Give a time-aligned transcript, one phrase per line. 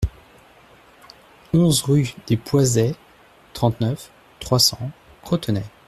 [1.53, 2.95] onze rue des Poisets,
[3.53, 4.89] trente-neuf, trois cents,
[5.21, 5.63] Crotenay